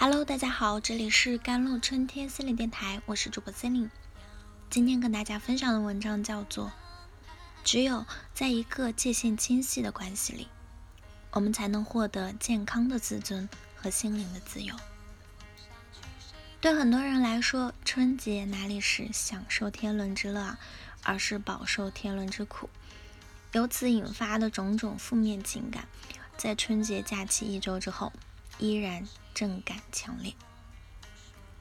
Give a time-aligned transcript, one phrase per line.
[0.00, 3.90] Hello，大家好，这里是甘露春天心理电台，我是主播森林。
[4.70, 6.66] 今天跟大家分享的文章叫做
[7.64, 10.46] 《只有在一个界限清晰的关系里，
[11.32, 14.72] 我们才能获得健康的自尊和心灵的自由》。
[16.60, 20.58] 对很多人来说，春节哪里是享受天伦之乐啊，
[21.02, 22.70] 而是饱受天伦之苦。
[23.50, 25.88] 由此引发的种种负面情感，
[26.36, 28.12] 在春节假期一周之后，
[28.58, 29.08] 依然。
[29.38, 30.34] 震感强烈。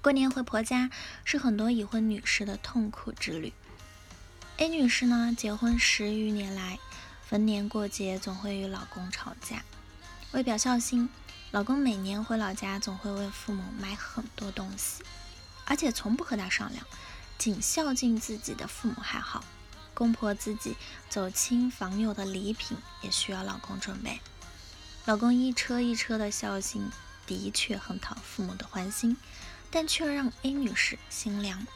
[0.02, 0.90] 过年回婆家
[1.24, 3.54] 是很多已婚女士的痛苦之旅。
[4.58, 6.80] A 女士呢，结婚十余年来，
[7.30, 9.64] 逢年过节总会与老公吵架。
[10.32, 11.08] 为表孝心，
[11.52, 15.04] 老公每年回老家总会为父母买很多东西，
[15.66, 16.84] 而且从不和她商量，
[17.38, 19.44] 仅孝敬自己的父母还好，
[19.94, 20.76] 公婆自己
[21.12, 24.20] 走亲访友的礼品也需要老公准备。
[25.06, 26.90] 老公一车一车的孝心。
[27.28, 29.16] 的确很讨父母的欢心，
[29.70, 31.68] 但却让 A 女士心凉。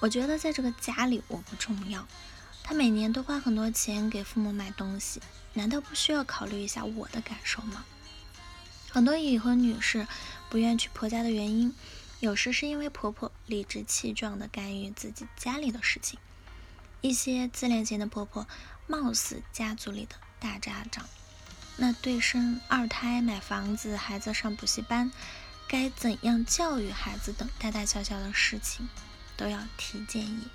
[0.00, 2.08] 我觉得在这个家里我不重要，
[2.64, 5.20] 她每年都花很多钱给父母买东西，
[5.52, 7.84] 难道不需要考虑一下我的感受吗？
[8.90, 10.08] 很多已婚女士
[10.50, 11.74] 不愿去婆家的原因，
[12.20, 16.18] 有时是因为婆婆理直气壮地干预自己家里的事情。
[17.00, 18.46] 一些自恋型的婆婆，
[18.86, 21.08] 貌似家族里的大家长。
[21.82, 25.10] 那对生二胎、买房子、孩子上补习班，
[25.66, 28.88] 该怎样教育孩子等大大小小的事情，
[29.36, 30.46] 都要提建议。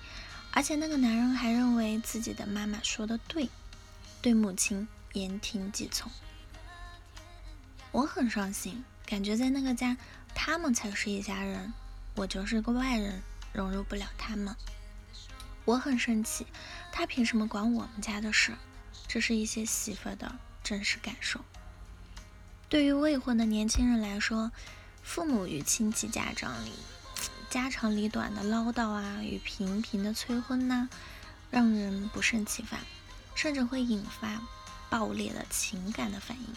[0.52, 3.50] 而且那个男人还认为自己的妈妈说的对，
[4.22, 6.10] 对母亲言听计从。
[7.92, 9.98] 我很伤心，感觉在那个家，
[10.34, 11.74] 他们才是一家人，
[12.16, 14.56] 我就是个外人，融入不了他们。
[15.66, 16.48] 我很生气，
[16.94, 18.54] 他凭什么管我们家的事？
[19.10, 20.34] 这是一些媳妇的。
[20.68, 21.40] 真实感受。
[22.68, 24.52] 对于未婚的年轻人来说，
[25.02, 26.74] 父母与亲戚家长里
[27.50, 30.90] 家长里短的唠叨啊，与频频的催婚呐，
[31.50, 32.82] 让人不胜其烦，
[33.34, 34.42] 甚至会引发
[34.90, 36.48] 爆裂的情感的反应。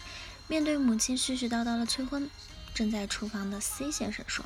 [0.49, 2.29] 面对母亲絮絮叨叨的催婚，
[2.73, 4.43] 正在厨房的 C 先生说：“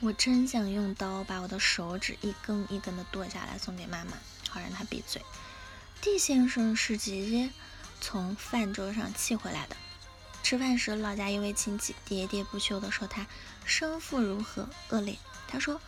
[0.00, 4.18] 我真想用刀把我的手指一根一根的剁下来送给妈妈，
[4.50, 5.22] 好让她闭嘴。
[6.02, 7.48] ”D 先生是直接。
[8.00, 9.76] 从饭桌上气回来的。
[10.42, 13.26] 吃饭时，老家一位亲戚喋喋不休地说他
[13.64, 15.16] 生父如何恶劣。
[15.48, 15.80] 他说：“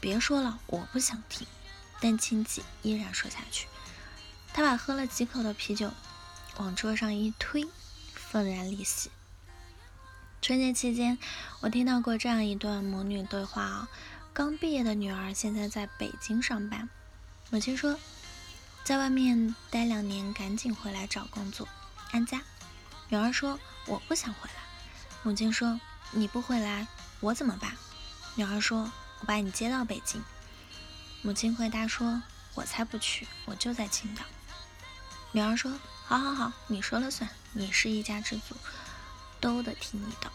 [0.00, 1.46] 别说了，我不想听。”
[1.98, 3.66] 但亲戚依然说下去。
[4.52, 5.90] 他把喝了几口的啤酒
[6.58, 7.66] 往桌上一推，
[8.14, 9.10] 愤然离席。
[10.42, 11.18] 春节期间，
[11.60, 13.88] 我听到过这样一段母女对话啊：
[14.34, 16.88] 刚毕业的女儿现在在北京上班，
[17.50, 17.98] 母亲说。
[18.86, 21.66] 在外面待两年，赶紧回来找工作
[22.12, 22.40] 安家。
[23.08, 24.62] 女儿说：“我不想回来。”
[25.24, 25.80] 母亲说
[26.14, 26.86] ：“你不回来，
[27.18, 27.76] 我怎么办？”
[28.36, 30.22] 女儿说：“我把你接到北京。”
[31.22, 32.22] 母亲回答说
[32.54, 34.22] ：“我才不去，我就在青岛。”
[35.34, 35.72] 女儿说
[36.06, 38.54] ：“好好好，你说了算，你是一家之主，
[39.40, 40.30] 都得听你的。”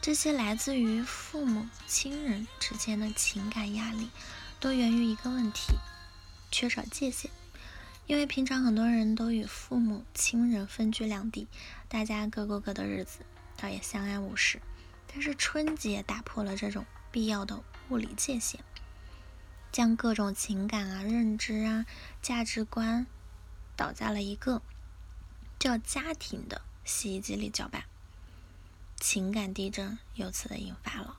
[0.00, 4.10] 这些来自于父母亲人之间的情感压力，
[4.60, 5.72] 都源于一个问题：
[6.52, 7.32] 缺少界限。
[8.06, 11.48] 因为平常很多人都与父母亲人分居两地，
[11.88, 13.20] 大家各过各的日子，
[13.56, 14.60] 倒也相安无事。
[15.10, 18.60] 但是春节打破了这种必要的物理界限，
[19.72, 21.86] 将各种情感啊、认知啊、
[22.20, 23.06] 价值观
[23.74, 24.60] 倒在了一个
[25.58, 27.84] 叫家庭的洗衣机里搅拌，
[29.00, 31.18] 情感地震由此的引发了。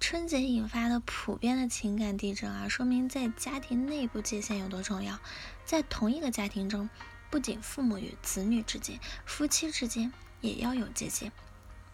[0.00, 5.18] 春节引发的普遍的情感地震啊，说明在家庭内部界限有多重要。
[5.64, 6.90] 在同一个家庭中，
[7.30, 11.32] 不仅父母与子女之间，夫妻之间也要有界限。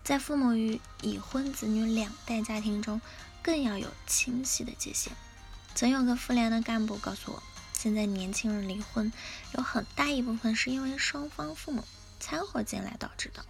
[0.02, 3.00] 在父母与已婚子女两代家庭中，
[3.42, 5.12] 更要有清晰的界限。
[5.74, 9.12] 曾有个妇联的干部告诉我，现在年轻人离婚
[9.54, 11.84] 有很大一部分是因为双方父母
[12.18, 13.44] 掺和进来导致的。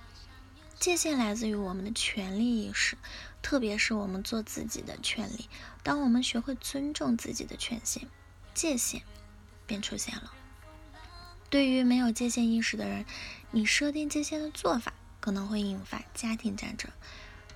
[0.80, 2.96] 界限来自于我们的权利意识，
[3.42, 5.46] 特别是我们做自己的权利。
[5.82, 8.08] 当我们学会尊重自己的权限，
[8.54, 9.02] 界限
[9.66, 10.32] 便出现了。
[11.50, 13.04] 对于没有界限意识的人，
[13.50, 16.90] 你设定界限的做法可能会引发家庭战争，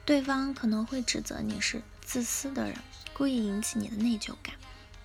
[0.04, 2.76] 对方可能会指责你是自私的人，
[3.14, 4.56] 故意引起你的内疚感。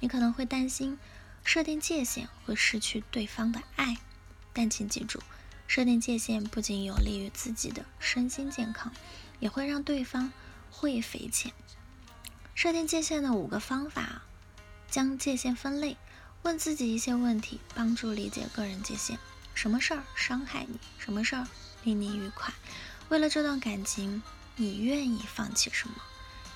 [0.01, 0.99] 你可能会担心
[1.45, 3.95] 设定界限会失去对方的爱，
[4.51, 5.21] 但请记住。
[5.69, 8.91] 设定界限不仅有利于自己的身心健康，
[9.39, 10.33] 也会让对方
[10.71, 11.53] 会匪浅。
[12.55, 14.23] 设定界限的五个方法：
[14.89, 15.95] 将界限分类，
[16.41, 19.19] 问自己一些问题，帮助理解个人界限。
[19.53, 20.79] 什么事儿伤害你？
[20.97, 21.47] 什么事儿
[21.83, 22.51] 令你愉快？
[23.09, 24.23] 为了这段感情，
[24.55, 25.93] 你愿意放弃什么？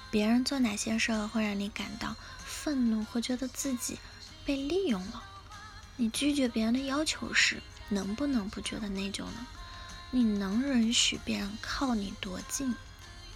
[0.10, 4.00] 别人做哪些事儿会让你感到愤怒，会觉得自己
[4.44, 5.24] 被利用了？
[5.98, 9.48] 你拒绝别人的要求时，能不能不觉得内疚呢？
[10.12, 12.76] 你能允许别人靠你多近？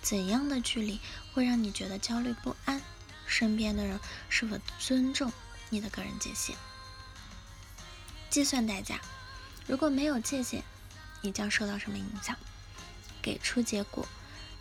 [0.02, 1.00] 怎样的距离
[1.34, 2.82] 会让你觉得焦虑不安？
[3.26, 4.00] 身边的人
[4.30, 5.34] 是否尊重
[5.70, 6.56] 你的个人界限？
[8.30, 9.02] 计算代价，
[9.68, 10.62] 如果没有界限，
[11.22, 12.38] 你将受到什么影响？
[13.22, 14.08] 给出结果。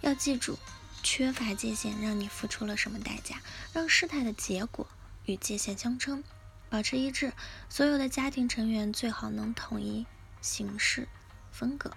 [0.00, 0.58] 要记住，
[1.02, 3.40] 缺乏界限让你付出了什么代价？
[3.72, 4.86] 让事态的结果
[5.26, 6.24] 与界限相称，
[6.68, 7.32] 保持一致。
[7.68, 10.06] 所有的家庭成员最好能统一
[10.40, 11.08] 行事
[11.50, 11.90] 风格。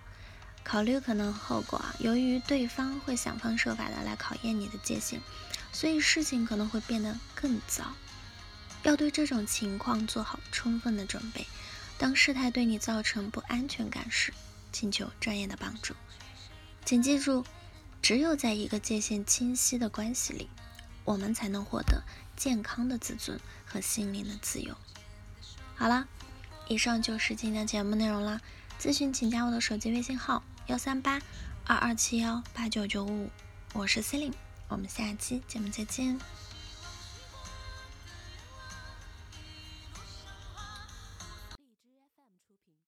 [0.64, 5.20] 考虑可能后果啊，由于对方会想方设法的来考验你的界限，
[5.72, 7.84] 所以事情可能会变得更糟。
[8.84, 11.46] 要对这种情况做好充分的准备。
[11.98, 14.34] 当事态对你造成不安全感时，
[14.72, 15.94] 请求专业的帮助。
[16.86, 17.44] 请记住，
[18.02, 20.50] 只有在一个界限清晰的关系里，
[21.10, 22.04] 我们才能获得
[22.38, 24.76] 健康的自尊和心灵的自由。
[25.76, 26.08] 好了，
[26.68, 28.40] 以上就是今天的节目内容了。
[28.80, 30.44] 咨询请加我的手机微信号。
[30.68, 31.20] 幺三八
[31.66, 33.32] 二二七幺八九九五，
[33.74, 34.34] 我是 Celine，
[34.68, 36.20] 我们下期节目再见。